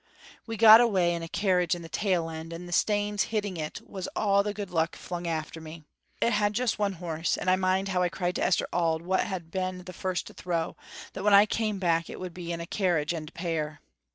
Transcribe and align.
"We 0.47 0.57
got 0.57 0.81
awa' 0.81 1.13
in 1.13 1.21
a 1.21 1.27
carriage 1.27 1.75
in 1.75 1.83
the 1.83 1.87
tail 1.87 2.27
end, 2.27 2.51
and 2.53 2.67
the 2.67 2.73
stanes 2.73 3.25
hitting 3.25 3.55
it 3.55 3.87
was 3.87 4.07
all 4.15 4.41
the 4.41 4.51
good 4.51 4.71
luck 4.71 4.95
flung 4.95 5.27
after 5.27 5.61
me. 5.61 5.83
It 6.19 6.33
had 6.33 6.53
just 6.53 6.79
one 6.79 6.93
horse, 6.93 7.37
and 7.37 7.51
I 7.51 7.55
mind 7.55 7.89
how 7.89 8.01
I 8.01 8.09
cried 8.09 8.33
to 8.37 8.43
Esther 8.43 8.67
Auld, 8.73 9.03
wha 9.03 9.17
had 9.19 9.51
been 9.51 9.83
the 9.83 9.93
first 9.93 10.25
to 10.25 10.33
throw, 10.33 10.75
that 11.13 11.23
when 11.23 11.35
I 11.35 11.45
came 11.45 11.77
back 11.77 12.09
it 12.09 12.19
would 12.19 12.33
be 12.33 12.51
in 12.51 12.59
a 12.59 12.65
carriage 12.65 13.13
and 13.13 13.31
pair. 13.35 13.79